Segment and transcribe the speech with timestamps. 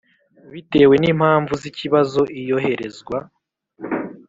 [0.51, 3.17] Bitewe n impamvu z ikibazo iyoherezwa